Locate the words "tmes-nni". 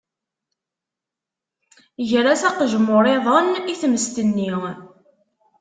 3.81-4.51